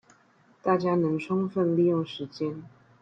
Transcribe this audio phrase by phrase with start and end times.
[0.63, 2.63] 大家能充分利用時間